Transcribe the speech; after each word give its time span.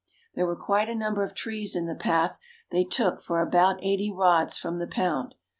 There 0.33 0.47
were 0.47 0.55
quite 0.55 0.89
a 0.89 0.95
number 0.95 1.21
of 1.21 1.35
trees 1.35 1.75
in 1.75 1.85
the 1.85 1.93
path 1.93 2.39
they 2.71 2.83
took 2.83 3.21
for 3.21 3.39
about 3.39 3.83
eighty 3.83 4.11
rods 4.11 4.57
from 4.57 4.79
the 4.79 4.87
pound. 4.87 5.35